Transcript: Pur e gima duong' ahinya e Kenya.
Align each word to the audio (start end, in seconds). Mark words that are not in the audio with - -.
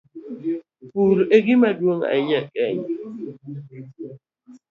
Pur 0.91 1.15
e 1.35 1.37
gima 1.45 1.69
duong' 1.79 2.05
ahinya 2.11 2.39
e 2.45 2.49
Kenya. 2.53 2.87